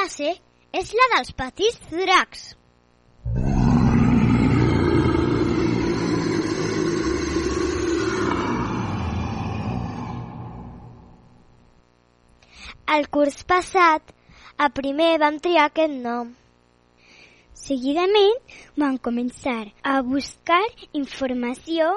Classe 0.00 0.30
és 0.78 0.90
la 0.96 1.06
dels 1.12 1.30
petits 1.36 1.90
dracs. 1.92 2.44
El 12.96 13.04
curs 13.12 13.42
passat, 13.52 14.14
a 14.56 14.70
primer 14.80 15.10
vam 15.20 15.36
triar 15.36 15.68
aquest 15.68 16.00
nom. 16.08 16.32
Seguidament 17.66 18.56
vam 18.80 18.96
començar 18.96 19.60
a 19.84 20.00
buscar 20.00 20.64
informació 21.04 21.92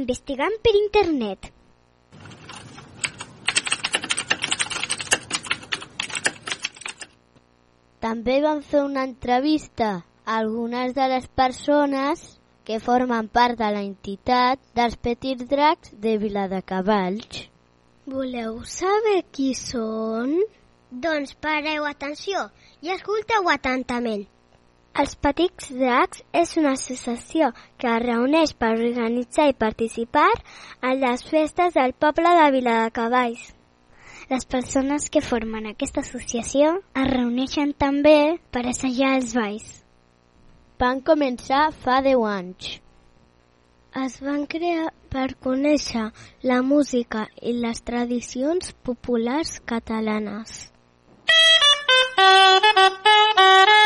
investigant 0.00 0.60
per 0.60 0.76
internet. 0.84 1.55
També 8.06 8.34
vam 8.42 8.60
fer 8.62 8.80
una 8.86 9.02
entrevista 9.06 9.86
a 9.98 10.34
algunes 10.40 10.92
de 10.94 11.06
les 11.10 11.24
persones 11.40 12.20
que 12.68 12.76
formen 12.84 13.26
part 13.38 13.58
de 13.58 13.70
la 13.76 13.80
entitat 13.86 14.60
dels 14.78 14.94
Petits 15.06 15.48
Dracs 15.50 15.90
de 16.04 16.12
Viladecavalls. 16.22 17.40
Voleu 18.12 18.60
saber 18.74 19.24
qui 19.38 19.48
són? 19.58 20.36
Doncs 21.08 21.34
pareu 21.48 21.88
atenció 21.90 22.44
i 22.86 22.94
escolteu 22.94 23.50
atentament. 23.56 24.22
Els 25.02 25.18
Petits 25.26 25.74
Dracs 25.82 26.22
és 26.44 26.54
una 26.62 26.76
associació 26.78 27.50
que 27.74 27.90
es 27.96 28.06
reuneix 28.06 28.54
per 28.54 28.70
organitzar 28.76 29.50
i 29.50 29.60
participar 29.66 30.30
en 30.78 31.02
les 31.02 31.26
festes 31.34 31.74
del 31.74 31.98
poble 32.06 32.38
de 32.38 32.50
Viladecavalls. 32.60 33.55
Les 34.28 34.44
persones 34.44 35.08
que 35.08 35.20
formen 35.22 35.68
aquesta 35.70 36.02
associació 36.02 36.70
es 37.02 37.10
reuneixen 37.12 37.70
també 37.82 38.14
per 38.56 38.64
assajar 38.66 39.10
els 39.18 39.34
balls. 39.36 39.68
Van 40.82 41.02
començar 41.10 41.60
fa 41.84 42.00
10 42.06 42.24
anys. 42.32 42.72
Es 44.02 44.18
van 44.26 44.42
crear 44.50 44.90
per 45.14 45.28
conèixer 45.46 46.08
la 46.50 46.58
música 46.72 47.28
i 47.40 47.54
les 47.62 47.84
tradicions 47.86 48.74
populars 48.90 49.56
catalanes. 49.74 50.58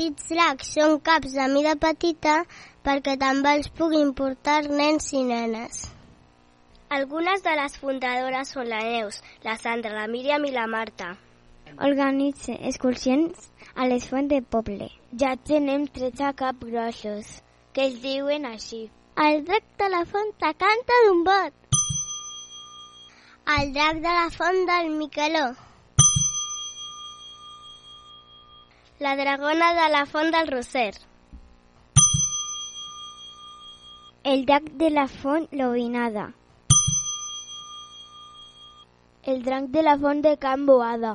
petits 0.00 0.30
dracs 0.32 0.68
són 0.74 0.94
caps 1.04 1.34
de 1.36 1.46
mida 1.52 1.74
petita 1.76 2.36
perquè 2.86 3.18
també 3.20 3.50
els 3.58 3.66
puguin 3.80 4.14
portar 4.16 4.62
nens 4.64 5.10
i 5.12 5.20
nenes. 5.28 5.82
Algunes 6.88 7.44
de 7.44 7.52
les 7.58 7.76
fundadores 7.82 8.54
són 8.54 8.70
la 8.72 8.80
Neus, 8.80 9.20
la 9.44 9.58
Sandra, 9.60 9.92
la 9.92 10.06
Míriam 10.08 10.46
i 10.48 10.54
la 10.56 10.64
Marta. 10.72 11.10
Organitza 11.76 12.56
excursions 12.72 13.52
a 13.76 13.90
les 13.92 14.08
fonts 14.08 14.32
de 14.32 14.40
poble. 14.40 14.88
Ja 15.20 15.36
tenem 15.36 15.84
13 16.00 16.32
cap 16.40 16.64
grossos, 16.64 17.36
que 17.74 17.90
es 17.90 18.00
diuen 18.00 18.48
així. 18.48 18.86
El 19.20 19.44
drac 19.44 19.68
de 19.82 19.90
la 19.92 20.06
font 20.08 20.32
te 20.40 20.54
canta 20.64 21.02
d'un 21.06 21.26
bot. 21.28 21.74
El 23.58 23.74
drac 23.76 24.00
de 24.00 24.20
la 24.22 24.30
font 24.32 24.64
del 24.72 24.96
Miqueló. 24.96 25.50
La 29.00 29.16
dragona 29.16 29.72
de 29.72 29.88
la 29.92 30.04
font 30.04 30.30
del 30.30 30.46
Roser. 30.46 30.92
El 34.22 34.44
drac 34.44 34.64
de 34.82 34.90
la 34.90 35.06
font 35.08 35.48
Lobinada. 35.52 36.34
El 39.22 39.42
drac 39.42 39.70
de 39.76 39.82
la 39.86 39.96
font 40.02 40.20
de 40.26 40.34
Can 40.36 40.66
Boada. 40.66 41.14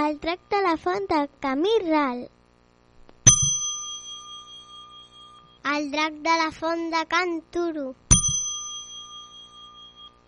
El 0.00 0.18
drac 0.18 0.40
de 0.50 0.62
la 0.66 0.74
font 0.76 1.08
de 1.14 1.20
Camí 1.38 1.76
Ral. 1.84 2.28
El 5.76 5.90
drac 5.92 6.18
de 6.26 6.36
la 6.42 6.50
font 6.50 6.90
de 6.96 7.06
Can 7.06 7.40
Turo. 7.52 7.94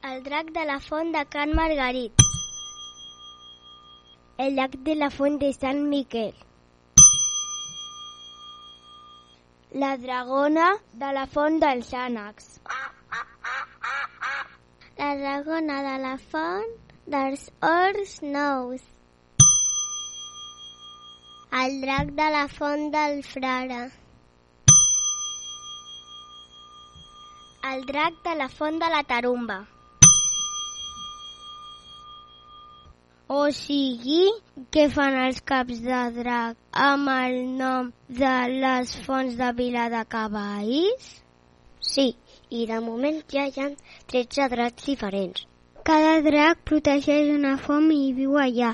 El 0.04 0.22
drac 0.22 0.52
de 0.52 0.64
la 0.64 0.78
font 0.78 1.12
de 1.18 1.26
Can 1.26 1.56
Margarit. 1.56 2.28
El 4.42 4.54
llac 4.54 4.74
de 4.86 4.94
la 4.94 5.08
font 5.10 5.36
de 5.42 5.48
Sant 5.52 5.80
Miquel. 5.92 6.34
La 9.82 9.96
dragona 9.98 10.66
de 11.00 11.08
la 11.16 11.24
font 11.32 11.56
dels 11.64 11.88
ànecs. 12.00 12.46
La 15.00 15.08
dragona 15.22 15.78
de 15.88 15.94
la 16.04 16.12
font 16.34 16.76
dels 17.14 17.48
Horts 17.70 18.12
Nous. 18.36 18.84
El 21.62 21.74
drac 21.82 22.12
de 22.20 22.28
la 22.36 22.44
font 22.60 22.86
del 22.94 23.24
Frare. 23.32 23.80
El 27.72 27.84
drac 27.90 28.22
de 28.28 28.36
la 28.44 28.48
font 28.60 28.78
de 28.84 28.92
la 28.94 29.02
Tarumba. 29.02 29.58
O 33.36 33.38
sigui, 33.52 34.22
què 34.74 34.84
fan 34.92 35.14
els 35.22 35.40
caps 35.50 35.80
de 35.84 35.96
drac 36.18 36.56
amb 36.84 37.10
el 37.14 37.34
nom 37.58 37.90
de 38.20 38.30
les 38.52 38.94
fonts 39.04 39.34
de 39.40 39.50
Vila 39.58 39.82
de 39.92 40.00
Cavalls? 40.14 41.10
Sí, 41.90 42.06
i 42.48 42.64
de 42.70 42.78
moment 42.86 43.20
ja 43.34 43.44
hi 43.50 43.60
ha 43.60 43.68
13 44.14 44.48
dracs 44.54 44.88
diferents. 44.88 45.44
Cada 45.90 46.14
drac 46.30 46.64
protegeix 46.72 47.28
una 47.34 47.52
font 47.66 47.92
i 47.98 48.14
viu 48.22 48.40
allà. 48.46 48.72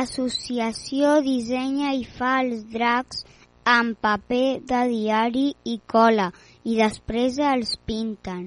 L'associació 0.00 1.08
dissenya 1.24 1.88
i 1.92 2.04
fa 2.18 2.28
els 2.42 2.60
dracs 2.74 3.18
amb 3.72 3.98
paper 4.04 4.60
de 4.70 4.78
diari 4.92 5.42
i 5.72 5.74
cola 5.92 6.28
i 6.64 6.76
després 6.78 7.36
els 7.48 7.72
pinten. 7.90 8.46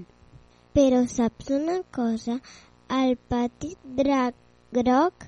Però 0.77 1.01
saps 1.11 1.51
una 1.57 1.75
cosa? 1.97 2.37
El 2.99 3.13
petit 3.33 3.77
drac 3.99 4.39
groc 4.77 5.27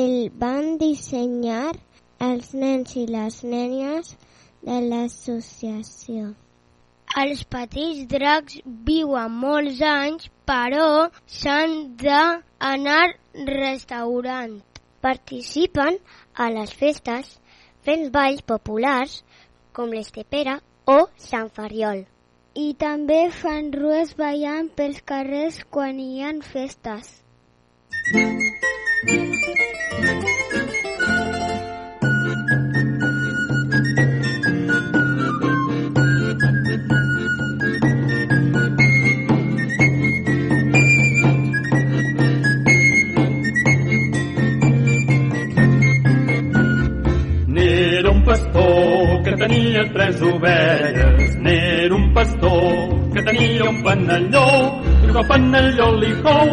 el 0.00 0.28
van 0.42 0.68
dissenyar 0.82 1.72
els 2.28 2.52
nens 2.64 2.92
i 3.04 3.06
les 3.14 3.40
nenes 3.54 4.12
de 4.68 4.82
l'associació. 4.90 6.34
Els 7.24 7.46
petits 7.56 8.04
dracs 8.12 8.60
viuen 8.92 9.40
molts 9.48 9.80
anys, 9.94 10.28
però 10.52 11.08
s'han 11.40 11.74
d'anar 12.04 13.02
restaurant. 13.56 14.60
Participen 15.04 15.98
a 16.44 16.48
les 16.54 16.72
festes 16.82 17.34
fent 17.84 18.06
balls 18.14 18.40
populars 18.52 19.18
com 19.76 19.92
l'estepera 19.92 20.58
o 20.88 20.98
Sant 21.28 21.52
Ferriol. 21.58 22.04
I 22.54 22.68
també 22.78 23.20
fan 23.42 23.72
rues 23.74 24.14
ballant 24.20 24.70
pels 24.78 25.02
carrers 25.12 25.60
quan 25.76 26.00
hi 26.00 26.22
ha 26.22 26.32
festes. 26.54 27.10
N'era 28.14 30.43
tenia 49.44 49.82
tres 49.92 50.20
ovelles. 50.22 51.36
N'era 51.44 51.94
un 51.94 52.12
pastor 52.14 53.12
que 53.12 53.22
tenia 53.22 53.68
un 53.68 53.82
panelló. 53.82 54.48
I 55.04 55.10
el 55.12 55.26
panelló 55.28 55.88
li 56.00 56.12
cou, 56.24 56.50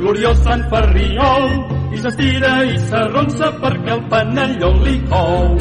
gloriós 0.00 0.42
Sant 0.46 0.64
Ferriol. 0.72 1.46
I 1.92 2.02
s'estira 2.02 2.52
i 2.66 2.74
s'arronsa 2.88 3.52
perquè 3.62 3.94
el 3.96 4.02
panelló 4.10 4.72
li 4.82 4.98
cou. 5.12 5.56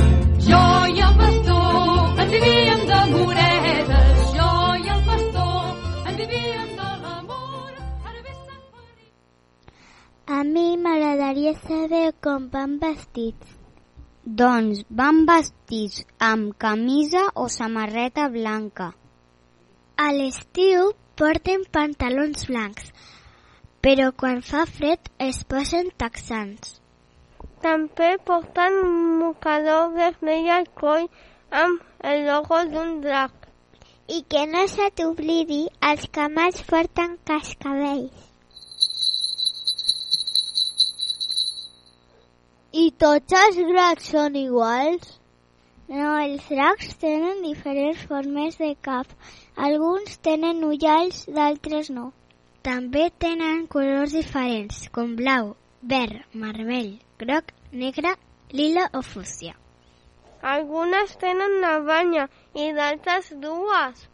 Jo 0.48 0.66
i 0.96 1.06
el 1.08 1.16
pastor 1.22 2.20
ens 2.24 2.34
vivíem 2.36 2.84
d'amoretes. 2.90 4.26
Jo 4.40 4.52
i 4.82 4.94
el 4.96 5.02
pastor 5.12 5.56
ens 6.08 6.18
vivíem 6.18 6.70
de 6.82 6.92
l'amor. 7.06 7.72
Ara 8.10 8.20
ve 8.26 8.34
Sant 8.36 8.66
Ferriol. 8.74 9.16
A 10.38 10.44
mi 10.54 10.68
m'agradaria 10.84 11.58
saber 11.68 12.08
com 12.26 12.50
van 12.54 12.80
vestits. 12.82 13.61
Doncs 14.22 14.84
van 14.98 15.24
vestits 15.26 16.04
amb 16.22 16.52
camisa 16.64 17.24
o 17.34 17.48
samarreta 17.50 18.28
blanca. 18.30 18.92
A 19.98 20.12
l'estiu 20.14 20.92
porten 21.18 21.64
pantalons 21.78 22.46
blancs, 22.46 22.92
però 23.82 24.12
quan 24.14 24.44
fa 24.46 24.68
fred 24.70 25.10
es 25.18 25.42
posen 25.54 25.90
texans. 25.98 26.78
També 27.66 28.12
porten 28.30 28.78
un 28.84 29.18
mocador 29.24 29.90
vermell 29.98 30.54
al 30.60 30.70
coll 30.84 31.10
amb 31.66 31.82
el 32.14 32.26
logo 32.30 32.64
d'un 32.70 33.00
drac. 33.02 33.34
I 34.08 34.22
que 34.30 34.46
no 34.46 34.68
se 34.68 34.92
t'oblidi, 35.02 35.64
els 35.82 36.06
camals 36.14 36.62
porten 36.70 37.18
cascabells. 37.26 38.31
I 42.72 42.86
tots 42.96 43.34
els 43.36 43.58
dracs 43.68 44.06
són 44.14 44.36
iguals? 44.40 45.18
No, 45.92 46.12
els 46.24 46.46
dracs 46.48 46.94
tenen 47.02 47.42
diferents 47.44 48.06
formes 48.08 48.56
de 48.62 48.70
cap. 48.88 49.12
Alguns 49.58 50.16
tenen 50.24 50.64
ullals, 50.64 51.26
d'altres 51.28 51.90
no. 51.92 52.06
També 52.64 53.10
tenen 53.20 53.68
colors 53.68 54.16
diferents, 54.16 54.86
com 54.96 55.18
blau, 55.20 55.52
verd, 55.84 56.24
vermell, 56.32 56.94
groc, 57.20 57.52
negre, 57.84 58.16
lila 58.56 58.88
o 58.96 59.04
fúcsia. 59.04 59.58
Algunes 60.56 61.18
tenen 61.20 61.60
una 61.60 61.78
banya 61.92 62.30
i 62.56 62.72
d'altres 62.72 63.34
dues. 63.44 64.08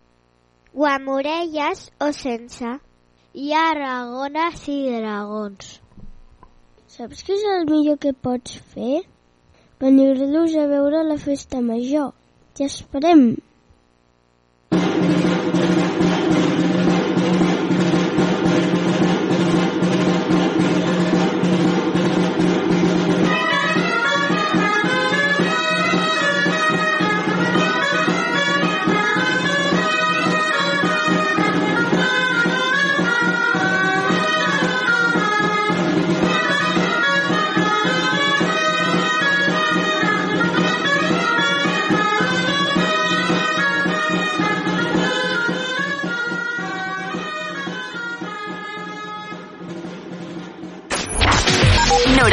O 0.74 0.90
amb 0.90 1.14
orelles 1.14 1.92
o 2.02 2.10
sense. 2.26 2.80
Hi 3.38 3.54
ha 3.54 3.68
dragones 3.78 4.66
i 4.74 4.82
dragons. 4.98 5.78
Saps 6.92 7.24
què 7.28 7.36
és 7.36 7.42
el 7.54 7.66
millor 7.70 7.98
que 8.04 8.14
pots 8.28 8.54
fer? 8.76 9.02
Venir-los 9.84 10.56
a 10.62 10.64
veure 10.72 11.04
la 11.10 11.20
festa 11.26 11.60
major. 11.66 12.14
T'esperem! 12.56 13.28
esperem! 14.72 15.97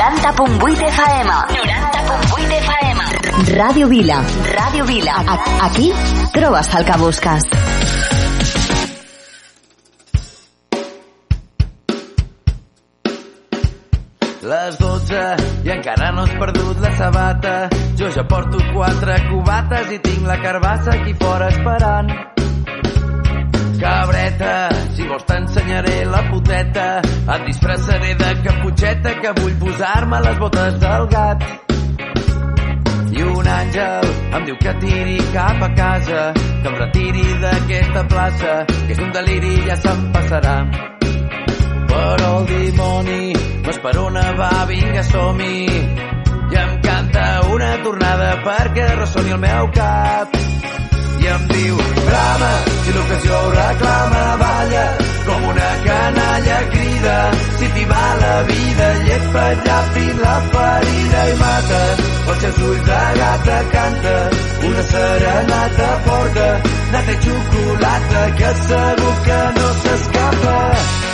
90.8 0.04 0.82
FM. 0.84 1.30
90.8 1.48 2.52
FM. 2.60 2.98
Ràdio 3.56 3.88
Vila. 3.88 4.18
Ràdio 4.52 4.84
Vila. 4.84 5.14
A 5.16 5.64
aquí 5.64 5.92
trobes 6.34 6.68
el 6.74 6.84
que 6.84 6.98
busques. 7.00 7.46
Les 14.44 14.76
12 14.76 15.24
i 15.64 15.72
encara 15.72 16.12
no 16.12 16.28
has 16.28 16.36
perdut 16.36 16.84
la 16.84 16.92
sabata. 17.00 17.56
Jo 17.96 18.12
ja 18.12 18.28
porto 18.28 18.60
quatre 18.76 19.16
cubates 19.30 19.88
i 19.88 19.98
tinc 20.04 20.28
la 20.28 20.36
carbassa 20.44 20.98
aquí 21.00 21.16
fora 21.16 21.48
esperant. 21.48 22.33
Cabreta, 23.80 24.68
si 24.94 25.06
vols 25.08 25.24
t'ensenyaré 25.26 26.04
la 26.04 26.22
puteta. 26.30 26.86
Et 27.34 27.44
disfressaré 27.46 28.14
de 28.14 28.30
caputxeta 28.46 29.14
que 29.20 29.32
vull 29.40 29.54
posar-me 29.60 30.20
les 30.26 30.38
botes 30.38 30.80
del 30.80 31.06
gat. 31.12 31.44
I 33.14 33.22
un 33.22 33.46
àngel 33.46 34.08
em 34.36 34.46
diu 34.48 34.56
que 34.58 34.72
tiri 34.82 35.18
cap 35.32 35.62
a 35.62 35.68
casa, 35.78 36.22
que 36.34 36.70
em 36.70 36.78
retiri 36.80 37.26
d'aquesta 37.42 38.02
plaça, 38.10 38.54
que 38.70 38.96
és 38.96 39.02
un 39.04 39.12
deliri 39.14 39.52
i 39.60 39.68
ja 39.68 39.76
se'm 39.84 40.08
passarà. 40.16 40.56
Però 41.90 42.30
el 42.40 42.48
dimoni 42.50 43.34
m'esperona, 43.66 44.24
va, 44.40 44.50
vinga, 44.70 45.04
som-hi. 45.12 45.60
I 46.54 46.58
em 46.64 46.74
canta 46.82 47.26
una 47.54 47.70
tornada 47.86 48.34
perquè 48.44 48.88
ressoni 48.98 49.36
el 49.36 49.42
meu 49.46 49.70
cap. 49.78 50.34
I 51.22 51.30
em 51.36 51.46
diu, 51.54 51.78
l'ocasió 53.04 53.38
reclama, 53.50 54.36
balla, 54.40 54.84
com 55.26 55.44
una 55.48 55.70
canalla 55.84 56.58
crida, 56.74 57.16
si 57.58 57.72
t'hi 57.74 57.84
va 57.84 58.04
la 58.20 58.36
vida, 58.50 58.86
llet 59.06 59.36
allà 59.44 59.78
fins 59.96 60.20
la 60.24 60.36
ferida 60.52 61.24
i 61.32 61.34
mata, 61.42 61.80
els 62.28 62.38
seus 62.44 62.62
ulls 62.68 62.84
de 62.90 63.00
gata 63.20 63.58
canta, 63.74 64.14
una 64.70 64.86
serenata 64.92 65.90
forta, 66.06 66.46
nata 66.92 67.18
i 67.18 67.18
xocolata, 67.26 68.22
que 68.38 68.54
segur 68.68 69.18
que 69.28 69.42
no 69.58 69.74
s'escapa. 69.82 71.13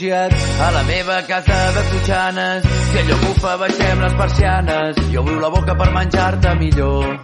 Refugiat 0.00 0.32
a 0.60 0.70
la 0.70 0.82
meva 0.84 1.22
casa 1.26 1.72
de 1.72 1.82
Totxanes. 1.90 2.64
Si 2.90 2.98
allò 2.98 3.16
bufa, 3.16 3.56
baixem 3.56 4.00
les 4.00 4.14
persianes 4.14 4.96
i 5.10 5.16
obro 5.16 5.40
la 5.40 5.50
boca 5.50 5.74
per 5.74 5.90
menjar-te 5.92 6.54
millor. 6.54 7.20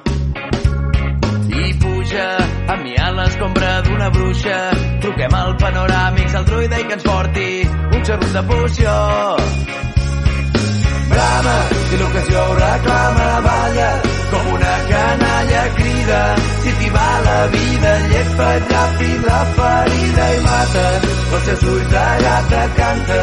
I 1.48 1.74
puja 1.80 2.26
a 2.68 2.76
mi 2.76 2.94
l'escombra 2.96 3.80
d'una 3.82 4.10
bruixa. 4.10 4.58
Truquem 5.00 5.34
al 5.34 5.56
panoràmics, 5.56 6.34
al 6.34 6.44
druida 6.44 6.78
i 6.78 6.84
que 6.84 6.94
ens 6.94 7.02
porti 7.02 7.48
un 7.66 8.04
xerrut 8.04 8.32
de 8.32 8.42
poció. 8.42 8.92
Brama, 11.08 11.56
si 11.88 11.96
l'ocasió 11.96 12.44
reclama, 12.60 13.40
balla, 13.46 13.90
com 14.30 14.52
una 14.54 14.74
canalla 14.90 15.62
crida. 15.78 16.20
Si 16.62 16.74
t'hi 16.78 16.90
va 16.96 17.08
la 17.26 17.38
vida, 17.54 17.92
llet 18.12 18.42
allà 18.48 18.82
fins 18.98 19.24
la 19.28 19.40
ferida 19.58 20.28
i 20.34 20.42
mata. 20.48 20.84
Els 21.36 21.48
seus 21.48 21.64
ulls 21.72 21.88
de 21.94 22.04
gata 22.24 22.66
canta, 22.80 23.22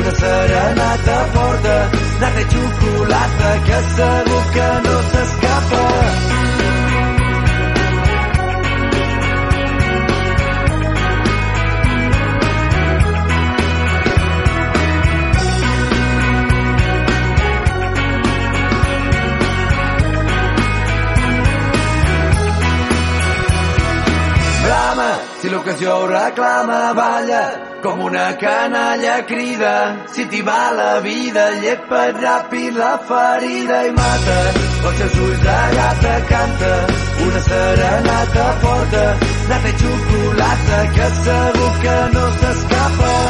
una 0.00 0.14
serenata 0.20 1.16
forta, 1.38 1.78
nata 2.24 2.44
i 2.44 2.50
xocolata, 2.54 3.56
que 3.70 3.82
segur 3.96 4.44
que 4.58 4.68
no 4.86 5.00
s'escapa. 5.14 6.39
l'ocasió 25.50 25.90
l'ocasió 25.90 26.06
reclama, 26.06 26.92
balla, 26.94 27.44
com 27.82 28.00
una 28.00 28.36
canalla 28.36 29.16
crida. 29.30 29.72
Si 30.12 30.24
t'hi 30.30 30.42
va 30.42 30.70
la 30.78 31.00
vida, 31.00 31.44
llepa 31.62 32.02
ràpid 32.18 32.78
la 32.82 32.92
ferida 33.08 33.80
i 33.88 33.90
mata. 33.98 34.38
Els 34.84 34.96
seus 35.00 35.18
ulls 35.24 35.42
de 35.46 35.58
gata 35.76 36.14
canta, 36.30 36.72
una 37.26 37.42
serenata 37.48 38.46
forta. 38.62 39.04
Nata 39.50 39.68
i 39.72 39.76
xocolata, 39.82 40.78
que 40.94 41.10
segur 41.24 41.72
que 41.82 41.98
no 42.14 42.24
s'escapa. 42.40 43.29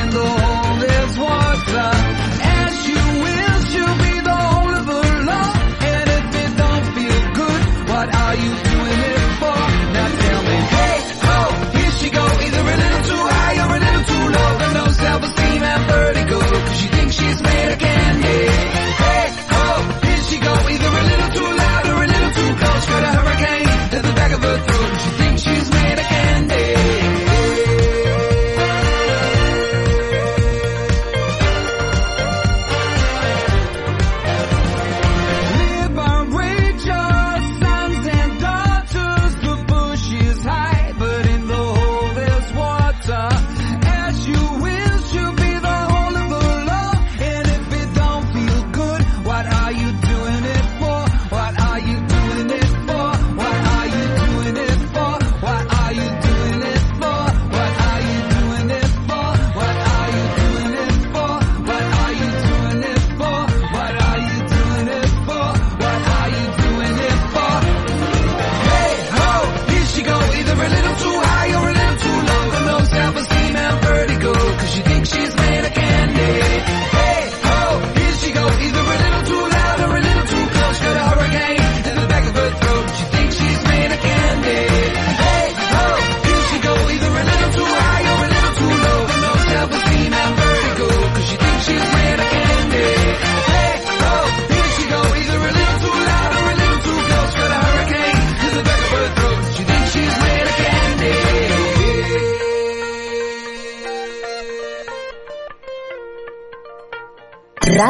and 0.00 0.12
the 0.12 0.26
whole 0.26 0.82
is 0.82 1.18
one. 1.18 1.47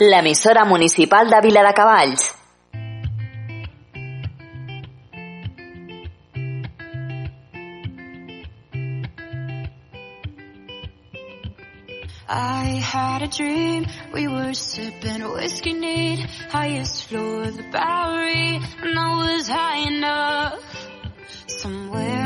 l'emissora 0.00 0.64
municipal 0.64 1.28
de 1.28 1.40
Vila 1.40 1.62
de 1.62 1.72
Cavalls. 1.72 2.34
I 12.28 12.80
had 12.82 13.22
a 13.22 13.28
dream, 13.28 13.86
we 14.12 14.26
were 14.26 14.52
sipping 14.52 15.22
whiskey 15.32 15.72
neat, 15.74 16.20
highest 16.50 17.08
floor 17.08 17.44
of 17.44 17.56
the 17.56 17.62
Bowery, 17.70 18.60
and 18.82 18.98
I 18.98 19.16
was 19.16 19.48
high 19.48 19.88
enough 19.88 20.88
somewhere. 21.46 22.25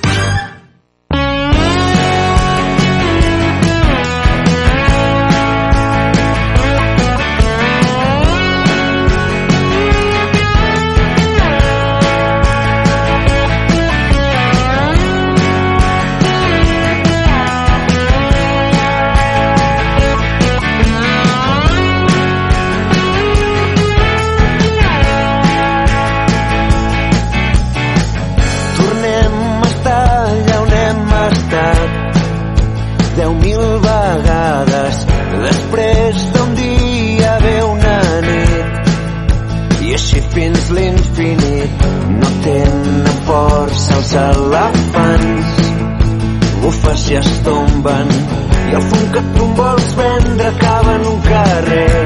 i 48.71 48.75
el 48.75 48.83
fum 48.89 49.07
que 49.15 49.21
tu 49.35 49.45
vols 49.59 49.95
vendre 49.97 50.47
acaba 50.47 50.95
en 50.95 51.05
un 51.13 51.19
carrer. 51.27 52.05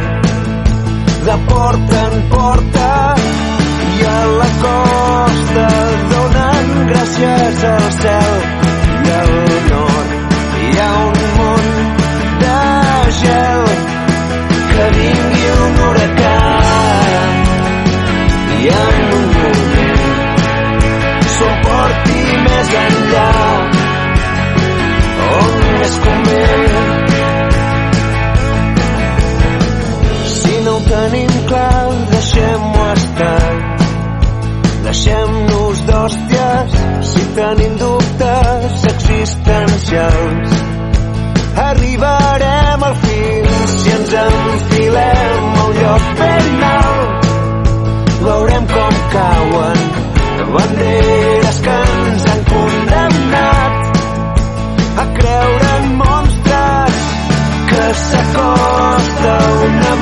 De 1.27 1.37
porta 1.51 2.01
en 2.07 2.27
porta 2.33 2.89
i 3.91 4.09
a 4.15 4.19
la 4.39 4.49
costa 4.65 5.69
donen 6.15 6.75
gràcies 6.91 7.65
al 7.75 7.89
cel. 8.01 8.54
Tenim 37.35 37.75
dubtes 37.77 38.83
existencials. 38.93 40.51
Arribarem 41.69 42.83
al 42.83 42.95
fil 43.03 43.47
si 43.75 43.89
ens 43.91 44.13
enfilem 44.21 45.43
a 45.59 45.65
un 45.65 45.73
lloc 45.81 46.05
ben 46.19 46.63
alt. 46.69 47.25
Veurem 48.25 48.65
com 48.75 48.93
cauen 49.15 49.79
banderes 50.55 51.59
que 51.65 51.77
ens 51.89 52.25
han 52.31 52.41
condemnat 52.53 53.73
a 55.03 55.05
creure 55.19 55.69
en 55.79 55.85
monstres 56.03 57.03
que 57.69 57.85
s'acosta 58.05 59.35
una 59.67 59.94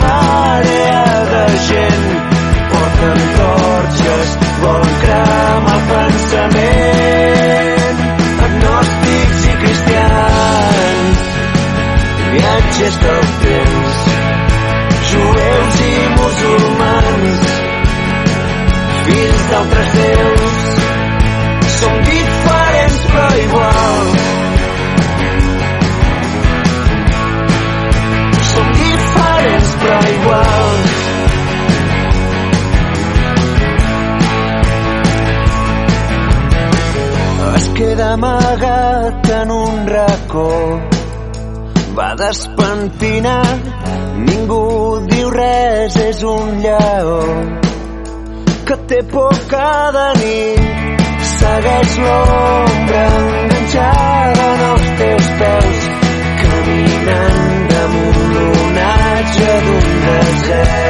viatges 12.74 13.00
del 13.00 13.26
temps 13.42 13.98
jueus 15.10 15.82
i 15.82 15.96
musulmans. 16.18 17.44
Fills 19.06 19.44
d'altres 19.52 19.92
déus. 19.94 20.58
Som 21.78 21.94
diferents 22.08 23.00
però 23.12 23.28
iguals. 23.44 24.24
Som 28.54 28.74
diferents 28.80 29.76
però 29.84 30.00
iguals. 30.16 31.00
Es 37.54 37.70
queda 37.78 38.14
amagat 38.14 39.32
en 39.42 39.52
un 39.52 39.88
racó 39.88 41.03
va 42.04 42.12
despentinat 42.20 43.68
ningú 44.28 44.63
diu 45.12 45.30
res 45.36 45.96
és 46.04 46.20
un 46.32 46.50
lleó 46.63 47.20
que 48.68 48.78
té 48.89 49.00
por 49.13 49.39
cada 49.54 50.06
nit. 50.20 51.08
Segueix 51.34 51.96
l'ombra 52.04 53.04
enganxada 53.22 54.46
en 54.54 54.63
els 54.70 54.88
teus 55.02 55.34
peus 55.42 55.84
caminant 56.44 57.68
damunt 57.74 58.24
l'onatge 58.38 59.52
d'un 59.68 59.92
desert 60.08 60.83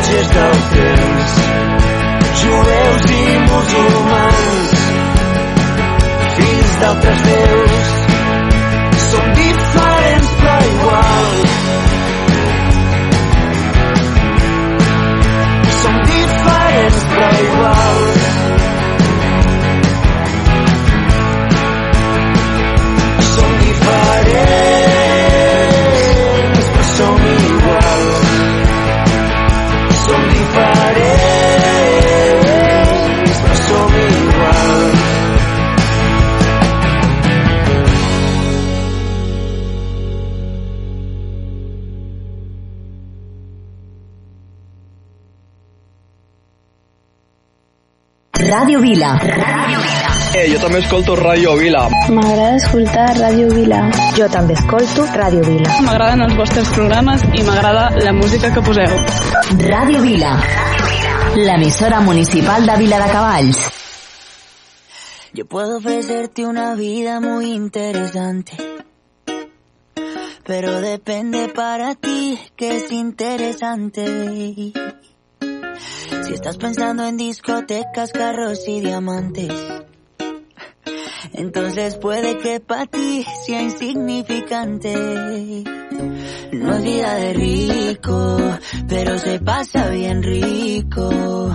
viatges 0.00 0.28
del 0.28 0.52
temps 0.72 1.32
jueus 2.40 3.10
i 3.10 3.38
musulmans. 3.50 4.72
Fills 6.36 6.78
d'altres 6.80 7.22
déus 7.26 7.90
som 9.10 9.28
diferents 9.40 10.32
però 10.40 10.56
iguals. 10.70 11.58
Som 15.82 16.02
diferents 16.08 17.04
però 17.12 17.30
iguals 17.44 18.19
Ràdio 48.60 48.80
Vila. 48.84 49.10
Eh, 50.36 50.42
jo 50.52 50.58
també 50.60 50.82
escolto 50.82 51.14
Ràdio 51.16 51.54
Vila. 51.56 51.86
M'agrada 52.12 52.58
escoltar 52.58 53.06
Ràdio 53.16 53.46
Vila. 53.54 53.78
Jo 54.18 54.26
també 54.28 54.52
escolto 54.52 55.06
Ràdio 55.16 55.46
Vila. 55.46 55.78
M'agraden 55.86 56.20
els 56.26 56.34
vostres 56.36 56.68
programes 56.74 57.24
i 57.38 57.40
m'agrada 57.46 57.86
la 58.04 58.12
música 58.12 58.50
que 58.52 58.60
poseu. 58.66 58.92
Ràdio 59.62 60.02
Vila. 60.04 60.34
L'emissora 61.38 62.02
municipal 62.04 62.68
de 62.68 62.76
Vila 62.82 63.00
de 63.00 63.08
Cavalls. 63.14 63.64
Yo 65.32 65.46
puedo 65.46 65.78
ofrecerte 65.78 66.44
una 66.44 66.74
vida 66.74 67.18
muy 67.20 67.52
interesante. 67.52 68.52
Pero 70.44 70.82
depende 70.82 71.48
para 71.48 71.94
ti 71.94 72.38
que 72.56 72.76
es 72.76 72.92
interesante. 72.92 74.04
Si 76.30 76.34
estás 76.34 76.58
pensando 76.58 77.04
en 77.04 77.16
discotecas, 77.16 78.12
carros 78.12 78.60
y 78.68 78.80
diamantes. 78.80 79.52
Entonces 81.32 81.96
puede 81.96 82.38
que 82.38 82.60
para 82.60 82.86
ti 82.86 83.26
sea 83.44 83.60
insignificante. 83.60 84.94
No 86.52 86.74
es 86.76 86.84
vida 86.84 87.14
de 87.16 87.32
rico, 87.32 88.38
pero 88.88 89.18
se 89.18 89.40
pasa 89.40 89.88
bien 89.88 90.22
rico. 90.22 91.50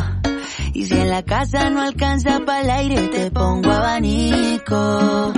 Y 0.73 0.85
si 0.85 0.93
en 0.99 1.09
la 1.09 1.23
casa 1.23 1.69
no 1.69 1.81
alcanza 1.81 2.41
para 2.45 2.59
el 2.59 2.69
aire, 2.69 3.07
te 3.07 3.31
pongo 3.31 3.71
abanico. 3.71 5.31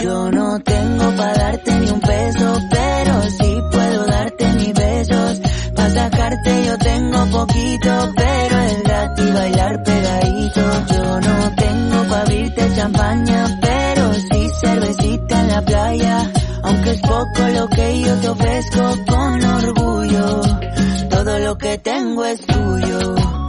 Yo 0.00 0.30
no 0.30 0.60
tengo 0.60 1.16
para 1.16 1.34
darte 1.34 1.74
ni 1.74 1.90
un 1.90 2.00
peso, 2.00 2.56
pero 2.70 3.22
sí 3.30 3.58
puedo 3.72 4.06
darte 4.06 4.46
mis 4.52 4.74
besos. 4.74 5.39
Para 5.80 5.94
sacarte 5.94 6.66
yo 6.66 6.76
tengo 6.76 7.26
poquito, 7.30 8.12
pero 8.14 8.58
es 8.58 8.82
gratis 8.82 9.32
bailar 9.32 9.82
pegadito. 9.82 10.60
Yo 10.92 11.20
no 11.22 11.54
tengo 11.56 12.04
para 12.10 12.20
abrirte 12.20 12.74
champaña, 12.76 13.58
pero 13.62 14.12
sí 14.12 14.50
cervecita 14.60 15.40
en 15.40 15.48
la 15.48 15.62
playa. 15.62 16.32
Aunque 16.64 16.90
es 16.90 17.00
poco 17.00 17.48
lo 17.54 17.68
que 17.68 18.00
yo 18.02 18.14
te 18.16 18.28
ofrezco 18.28 18.94
con 19.08 19.42
orgullo, 19.42 20.42
todo 21.08 21.38
lo 21.38 21.56
que 21.56 21.78
tengo 21.78 22.26
es 22.26 22.40
tuyo. 22.42 23.39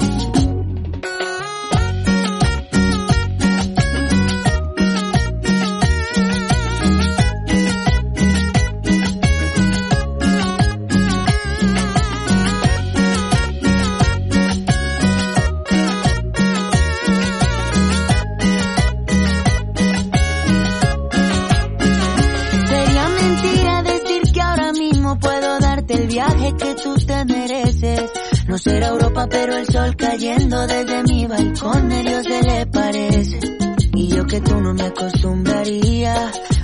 No 28.63 28.71
será 28.71 28.88
Europa, 28.89 29.28
pero 29.28 29.58
el 29.58 29.65
sol 29.65 29.95
cayendo 29.95 30.67
desde 30.67 31.04
mi 31.06 31.26
balcón 31.26 31.91
a 31.91 32.00
Dios 32.02 32.24
se 32.24 32.43
le 32.43 32.65
parece. 32.67 33.39
Y 33.95 34.08
yo 34.10 34.28
que 34.28 34.39
tú 34.39 34.62
no 34.62 34.76
me 34.76 34.84
acostumbraría 34.84 36.13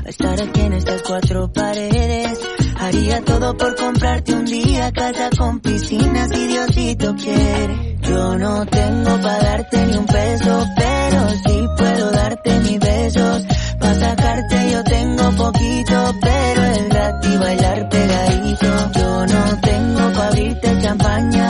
a 0.06 0.10
estar 0.10 0.40
aquí 0.40 0.62
en 0.62 0.74
estas 0.74 1.02
cuatro 1.02 1.52
paredes. 1.52 2.40
Haría 2.80 3.26
todo 3.26 3.58
por 3.58 3.76
comprarte 3.76 4.32
un 4.36 4.46
día 4.46 4.92
casa 4.92 5.32
con 5.36 5.60
piscina 5.60 6.28
si 6.28 6.46
Diosito 6.46 7.16
quiere. 7.16 7.98
Yo 8.04 8.38
no 8.38 8.64
tengo 8.68 9.20
para 9.20 9.40
darte 9.40 9.86
ni 9.88 9.98
un 9.98 10.06
peso, 10.06 10.66
pero 10.78 11.30
sí 11.48 11.66
puedo 11.78 12.12
darte 12.12 12.60
mis 12.60 12.80
besos. 12.80 13.44
Para 13.80 13.96
sacarte 13.96 14.72
yo 14.72 14.84
tengo 14.84 15.32
poquito, 15.32 16.16
pero 16.22 16.64
es 16.64 16.90
gratis 16.90 17.40
bailar 17.40 17.90
pegadito. 17.90 18.92
Yo 18.94 19.26
no 19.26 19.62
tengo 19.62 20.12
para 20.14 20.28
abrirte 20.28 20.78
champaña, 20.82 21.47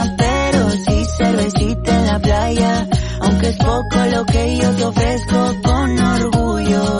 la 2.18 2.22
playa. 2.22 2.88
Aunque 3.20 3.48
es 3.48 3.56
poco 3.56 3.96
lo 4.10 4.24
que 4.26 4.56
yo 4.56 4.70
te 4.70 4.84
ofrezco 4.84 5.54
con 5.62 5.98
orgullo, 5.98 6.98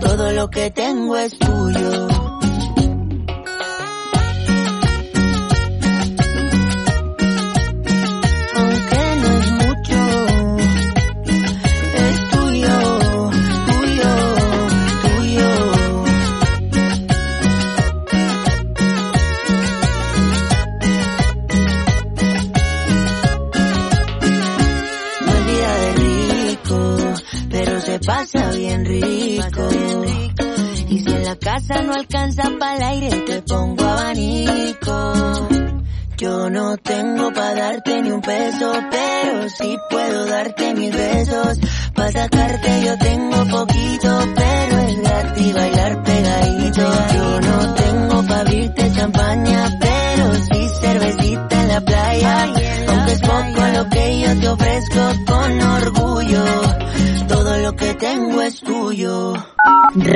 todo 0.00 0.32
lo 0.32 0.50
que 0.50 0.70
tengo 0.70 1.16
es 1.16 1.38
tuyo. 1.38 2.13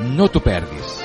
No 0.00 0.28
t'ho 0.28 0.40
perdis. 0.40 1.04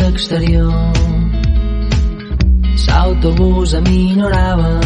l'exterior 0.00 0.92
l'autobús 3.02 3.74
aminorava 3.74 4.80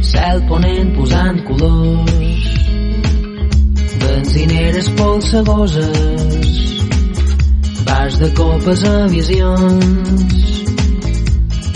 cel 0.00 0.40
ponent 0.48 0.90
posant 0.96 1.38
colors. 1.44 2.44
Benzineres 4.00 4.88
polsegoses. 4.98 6.48
Bars 7.84 8.18
de 8.22 8.30
copes 8.40 8.84
a 8.84 9.06
visions 9.12 9.84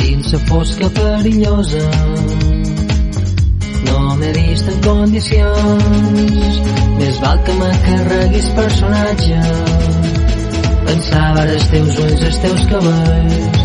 dins 0.01 0.33
la 0.33 0.41
fosca 0.49 0.89
perillosa. 0.99 1.87
No 3.87 4.17
m'he 4.17 4.33
vist 4.41 4.67
en 4.73 4.83
condicions. 4.89 6.61
Més 6.99 7.21
val 7.21 7.39
que 7.47 7.59
m'acarreguis 7.61 8.53
personatges 8.61 9.74
pensava 10.87 11.45
els 11.55 11.67
teus 11.73 11.99
ulls, 12.05 12.23
els 12.29 12.39
teus 12.45 12.65
cabells. 12.71 13.63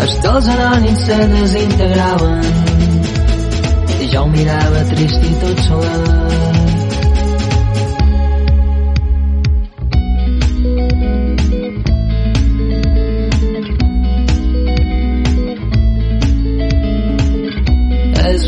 Els 0.00 0.16
dels 0.24 0.50
anònims 0.54 1.04
se 1.06 1.18
desintegraven. 1.34 2.48
I 4.00 4.10
jo 4.14 4.24
ho 4.24 4.30
mirava 4.34 4.84
trist 4.94 5.28
i 5.30 5.36
tot 5.44 5.66
solet. 5.68 6.40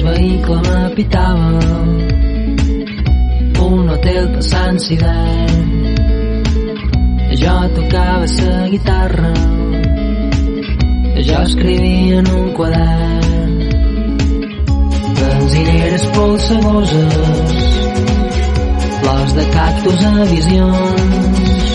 Vehicle 0.02 0.56
m'apitava. 0.66 1.60
Un 3.62 3.92
hotel 3.92 4.26
passant 4.34 4.80
d'hivern 4.82 5.81
jo 7.43 7.57
tocava 7.74 8.26
la 8.26 8.68
guitarra 8.68 9.32
jo 11.22 11.43
escrivia 11.43 12.18
en 12.18 12.26
un 12.30 12.53
quadern. 12.53 13.59
Benzineres 15.18 16.07
polsegoses 16.14 17.14
flors 19.01 19.34
de 19.34 19.45
cactus 19.55 20.05
a 20.05 20.24
visions 20.32 21.72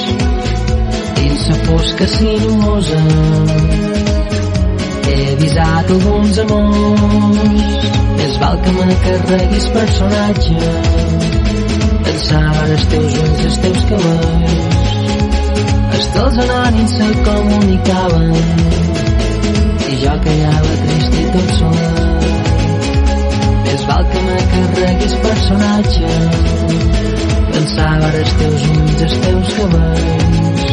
dins 1.16 1.48
la 1.50 1.56
fosca 1.68 2.08
sinuosa 2.08 3.02
he 5.08 5.18
avisat 5.34 5.94
alguns 5.96 6.40
amors 6.44 7.64
més 8.18 8.40
val 8.42 8.60
que 8.66 8.76
me 8.80 8.98
carreguis 9.06 9.70
personatge 9.78 10.58
pensava 12.04 12.66
en 12.66 12.76
els 12.76 12.86
teus 12.96 13.22
ulls, 13.24 13.46
els 13.52 13.58
teus 13.68 13.88
cabells 13.92 14.87
els 15.98 16.08
dels 16.14 16.38
anònims 16.46 16.92
se 16.98 17.08
comunicaven. 17.26 18.34
I 19.88 19.96
jo 20.04 20.14
callava 20.26 20.76
trist 20.84 21.18
i 21.22 21.26
tot 21.34 21.54
solet 21.60 22.08
més 23.68 23.86
val 23.88 24.06
que 24.12 24.22
me 24.28 24.38
carreguis 24.52 25.16
personatge. 25.24 26.12
Pensava 27.52 28.12
en 28.12 28.20
els 28.22 28.34
teus 28.42 28.68
ulls, 28.74 29.04
els 29.08 29.18
teus 29.26 29.54
cabells. 29.60 30.66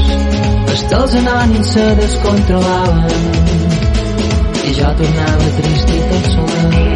Els 0.75 0.85
dels 0.95 1.18
anònims 1.22 1.75
se 1.77 1.87
descontrolaven. 2.01 3.31
I 4.64 4.75
jo 4.81 4.97
tornava 5.01 5.55
trist 5.61 5.97
i 5.99 6.03
tot 6.11 6.35
solet 6.35 6.94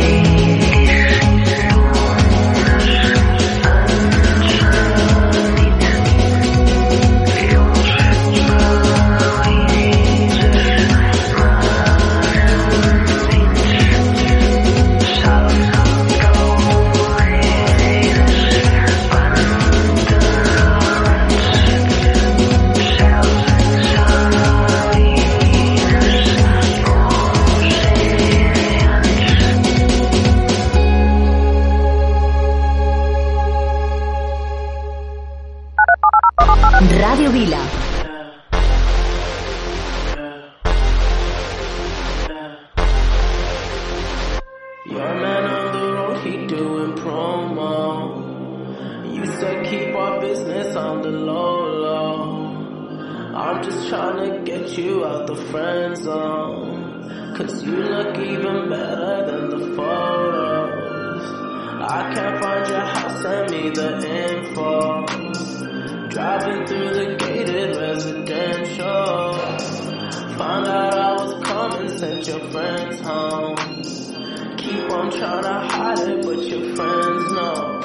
Trying 75.10 75.42
to 75.42 75.48
hide 75.48 75.98
it, 76.00 76.22
but 76.22 76.38
your 76.44 76.76
friends 76.76 77.32
know. 77.32 77.80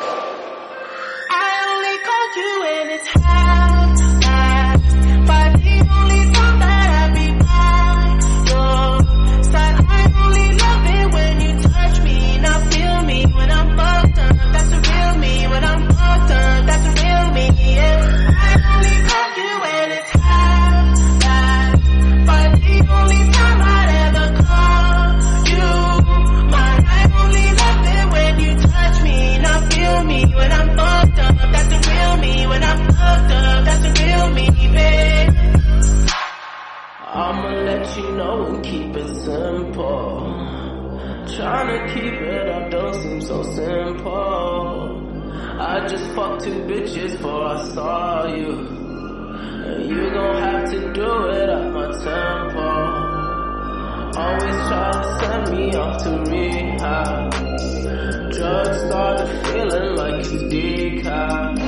I 1.32 1.48
only 1.72 1.98
called 2.04 2.36
you 2.36 2.60
when 2.60 2.90
it's 2.92 3.23
just 45.94 46.16
fucked 46.16 46.44
two 46.44 46.64
bitches 46.64 47.12
before 47.12 47.46
I 47.46 47.64
saw 47.66 48.26
you. 48.26 48.50
And 49.70 49.86
you 49.88 50.10
gon' 50.10 50.42
have 50.42 50.72
to 50.72 50.80
do 50.92 51.28
it 51.28 51.50
at 51.50 51.72
my 51.72 51.88
tempo. 52.06 52.70
Always 54.18 54.58
try 54.70 54.92
to 54.92 55.04
send 55.20 55.44
me 55.56 55.76
off 55.76 56.02
to 56.04 56.10
rehab. 56.32 57.32
Drugs 58.32 58.80
started 58.88 59.30
feeling 59.46 59.96
like 59.96 60.20
it's 60.22 60.44
decaf. 60.52 61.60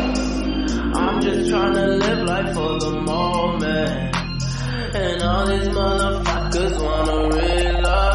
I'm 0.96 1.22
just 1.22 1.50
trying 1.52 1.76
to 1.76 1.86
live 1.86 2.28
life 2.28 2.54
for 2.56 2.80
the 2.80 3.02
moment. 3.02 4.16
And 4.96 5.22
all 5.22 5.46
these 5.46 5.68
motherfuckers 5.68 6.84
wanna 6.84 7.38
realize. 7.38 8.15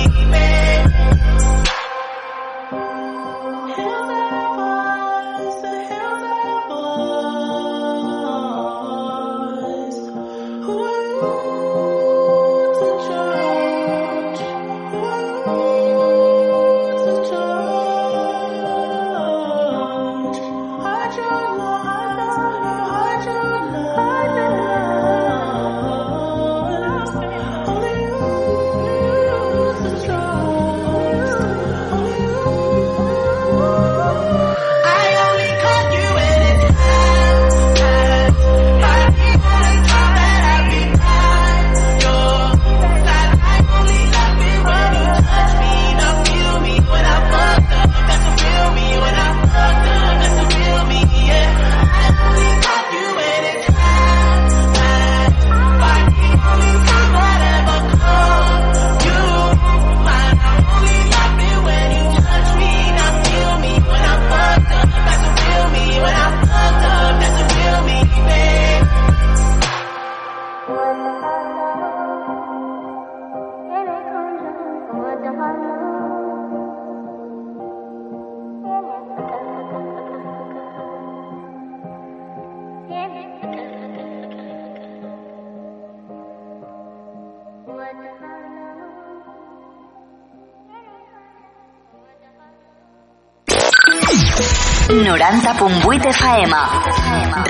90.8 95.41 96.05
FM. 96.05 96.53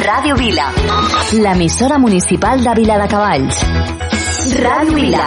Ràdio 0.07 0.35
Vila. 0.37 0.67
L'emissora 1.43 1.97
municipal 1.97 2.63
de 2.63 2.73
Vila 2.73 2.97
de 3.01 3.07
Cavalls. 3.07 3.57
Ràdio 4.63 4.93
Vila. 4.95 5.25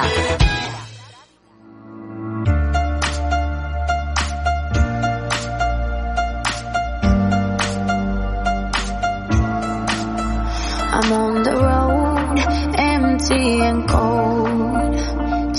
I'm 10.96 11.12
on 11.12 11.42
the 11.42 11.54
road, 11.68 12.38
empty 12.78 13.60
and 13.60 13.88
cold. 13.88 14.94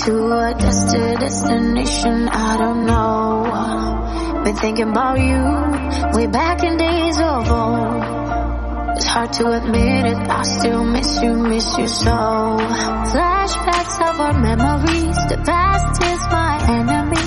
To 0.04 0.12
a 0.32 0.54
destination 0.58 2.28
I 2.28 2.56
don't 2.58 2.86
know. 2.86 3.25
Been 4.46 4.54
thinking 4.54 4.90
about 4.90 5.18
you 5.18 5.42
way 6.16 6.28
back 6.28 6.62
in 6.62 6.76
days 6.76 7.18
of 7.18 7.50
old. 7.50 8.94
It's 8.94 9.04
hard 9.04 9.32
to 9.32 9.50
admit 9.50 10.06
it, 10.06 10.16
I 10.16 10.42
still 10.44 10.84
miss 10.84 11.20
you, 11.20 11.34
miss 11.34 11.76
you 11.76 11.88
so. 11.88 12.16
Flashbacks 13.10 13.96
of 14.08 14.20
our 14.20 14.38
memories, 14.38 15.16
the 15.26 15.42
past 15.44 16.00
is 16.00 16.20
my 16.30 16.62
enemy. 16.78 17.26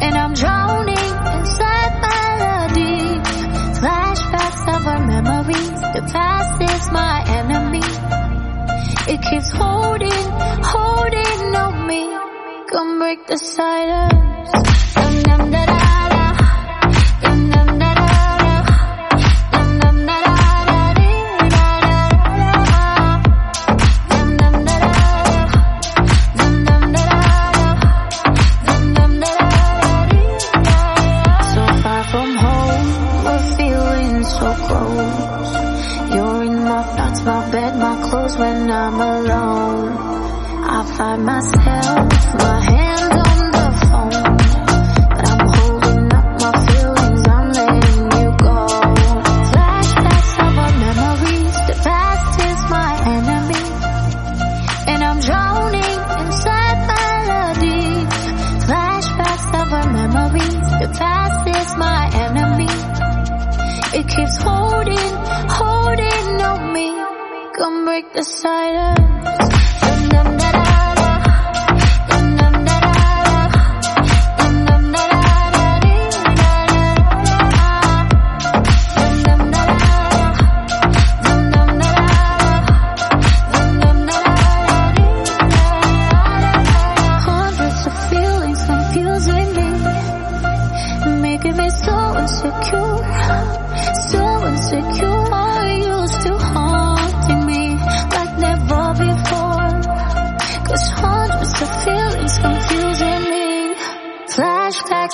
And 0.00 0.16
I'm 0.16 0.34
drowning 0.34 1.10
inside 1.34 1.92
melody. 2.06 3.18
Flashbacks 3.80 4.76
of 4.76 4.86
our 4.86 5.04
memories, 5.04 5.80
the 5.96 6.08
past 6.12 6.62
is 6.62 6.92
my 6.92 7.24
enemy. 7.26 7.82
It 9.12 9.20
keeps 9.28 9.50
holding, 9.50 10.30
holding 10.62 11.56
on 11.56 11.88
me. 11.88 12.04
Come 12.70 13.00
break 13.00 13.26
the 13.26 13.36
silence. 13.36 14.17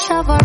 shovel. 0.07 0.44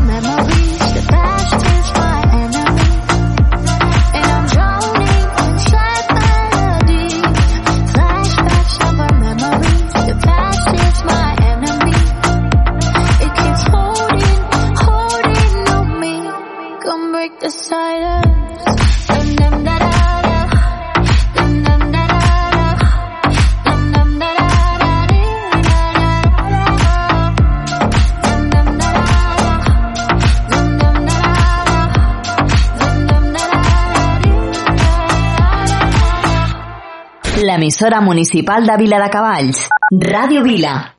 l'emissora 37.60 38.00
municipal 38.00 38.66
de 38.66 38.78
Vila 38.78 39.00
de 39.04 39.10
Cavalls, 39.12 39.68
Ràdio 39.92 40.42
Vila. 40.48 40.99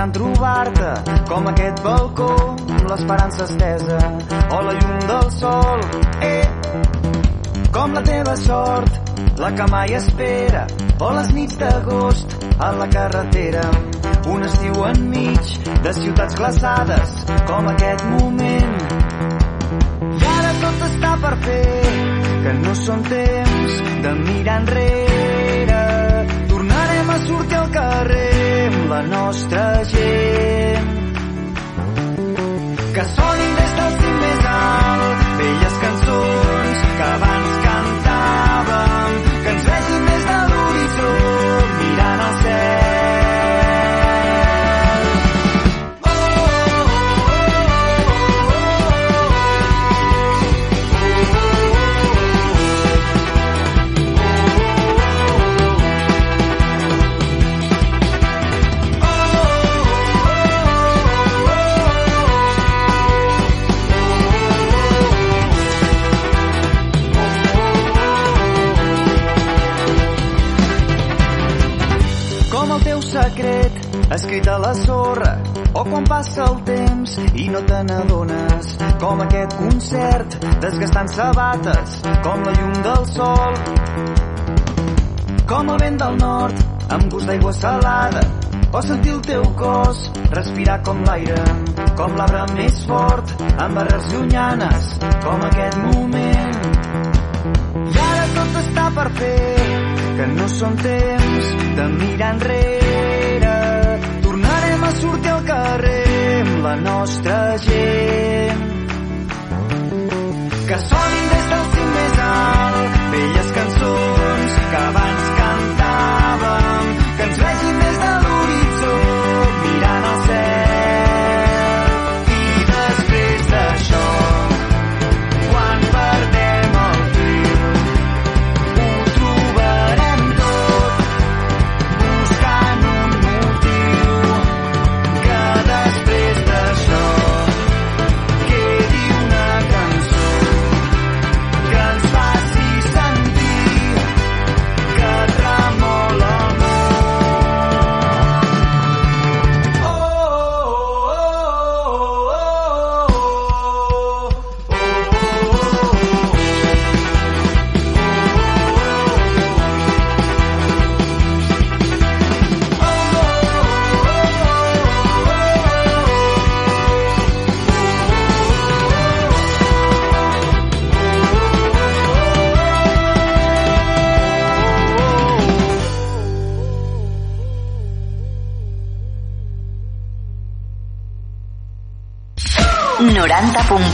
Intentant 0.00 0.12
trobar-te 0.14 0.90
com 1.28 1.48
aquest 1.50 1.82
balcó 1.84 2.28
l'esperança 2.88 3.44
estesa 3.44 3.98
o 4.50 4.60
la 4.62 4.72
llum 4.72 4.98
del 5.10 5.30
sol. 5.30 5.80
Eh, 6.22 6.46
com 7.70 7.92
la 7.92 8.02
teva 8.02 8.36
sort 8.36 9.12
la 9.38 9.50
que 9.52 9.66
mai 9.70 9.94
espera 9.94 10.66
o 11.00 11.10
les 11.16 11.32
nits 11.34 11.58
d'agost 11.58 12.36
a 12.58 12.72
la 12.72 12.88
carretera. 12.88 13.64
Un 14.32 14.42
estiu 14.44 14.84
enmig 14.86 15.52
de 15.84 15.92
ciutats 15.92 16.36
glaçades 16.36 17.16
com 17.46 17.68
aquest 17.68 18.04
moment. 18.14 18.76
I 20.16 20.24
ara 20.36 20.52
tot 20.64 20.86
està 20.88 21.16
per 21.26 21.34
fer 21.44 21.64
que 22.44 22.56
no 22.64 22.74
són 22.86 23.04
temps 23.04 23.82
de 24.06 24.14
mirar 24.24 24.60
enrere. 24.62 25.29
A 27.10 27.18
sortir 27.26 27.56
al 27.58 27.70
carrer 27.74 28.66
amb 28.70 28.90
la 28.92 29.02
nostra 29.02 29.64
gent. 29.92 30.90
Que 32.94 33.04
sonin 33.16 33.39
secret 73.40 74.12
escrit 74.12 74.48
a 74.48 74.58
la 74.58 74.74
sorra 74.74 75.38
o 75.72 75.84
quan 75.84 76.04
passa 76.04 76.44
el 76.44 76.58
temps 76.66 77.16
i 77.34 77.48
no 77.48 77.60
te 77.64 77.78
n'adones 77.88 78.72
com 79.00 79.20
aquest 79.24 79.56
concert 79.56 80.36
desgastant 80.60 81.08
sabates 81.14 82.00
com 82.24 82.42
la 82.44 82.52
llum 82.58 82.74
del 82.86 83.06
sol 83.12 83.56
com 85.52 85.70
el 85.74 85.80
vent 85.84 85.98
del 86.02 86.18
nord 86.20 86.92
amb 86.96 87.08
gust 87.12 87.30
d'aigua 87.30 87.52
salada 87.52 88.24
o 88.72 88.82
sentir 88.82 89.14
el 89.14 89.22
teu 89.28 89.46
cos 89.62 90.02
respirar 90.34 90.80
com 90.88 91.00
l'aire 91.06 91.40
com 92.00 92.16
l'arbre 92.18 92.44
més 92.58 92.82
fort 92.90 93.32
amb 93.56 93.80
arrels 93.84 94.12
llunyanes 94.12 94.90
com 95.24 95.46
aquest 95.48 95.80
moment 95.86 96.60
i 97.86 98.04
ara 98.10 98.28
tot 98.36 98.60
està 98.64 98.90
per 99.00 99.08
fer 99.22 99.38
que 100.20 100.28
no 100.36 100.52
són 100.58 100.76
temps 100.84 101.50
de 101.80 101.88
mirar 101.96 102.34
enrere. 102.34 102.79
Sortir 104.98 105.30
al 105.30 105.44
carrer 105.46 106.40
amb 106.40 106.64
la 106.66 106.74
nostra 106.82 107.38
gent. 107.68 108.69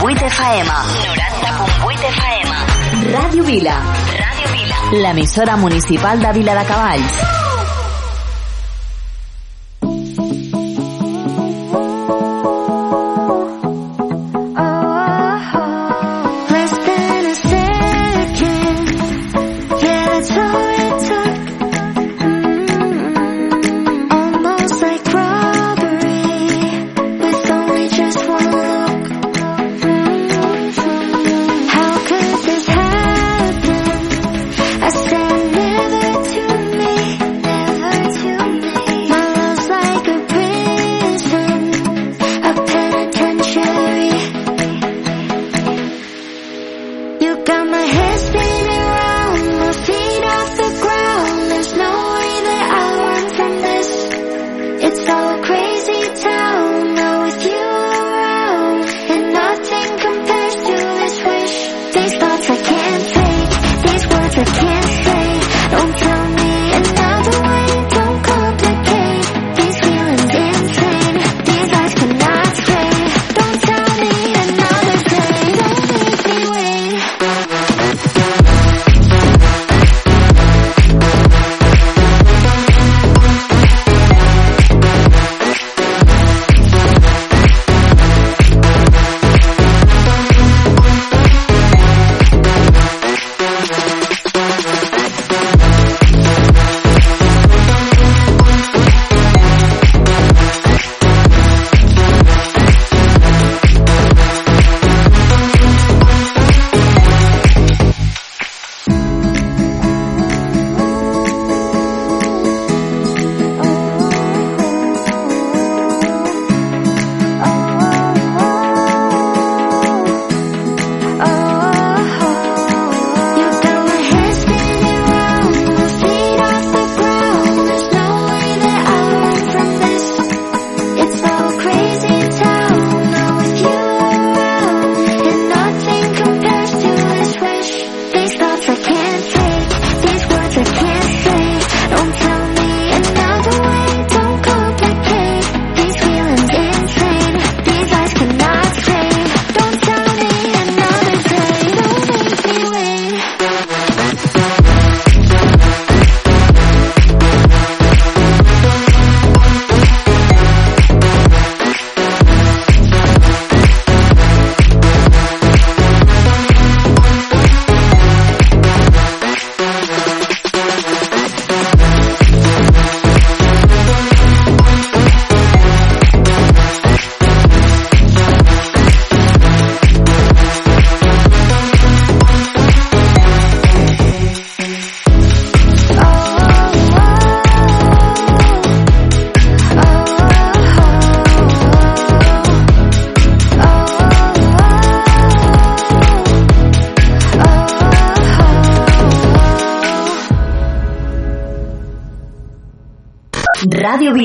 90.8 0.07 0.23
FM. 0.23 0.67
90.8 1.83 2.05
FM. 2.15 3.11
Ràdio 3.11 3.43
Vila. 3.43 3.73
Ràdio 4.21 4.51
Vila. 4.53 4.77
L'emissora 5.03 5.57
municipal 5.57 6.21
de 6.21 6.31
Vila 6.31 6.55
de 6.55 6.63
Cavalls. 6.69 7.36